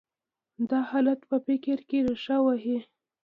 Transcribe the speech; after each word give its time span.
دا 0.69 0.79
حالت 0.89 1.19
په 1.29 1.37
فکر 1.47 1.77
کې 1.89 1.97
رېښه 2.05 2.37
وهي. 2.45 2.77